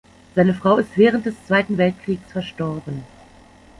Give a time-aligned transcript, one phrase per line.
[0.33, 3.03] Seine Frau ist während des Zweiten Weltkriegs verstorben.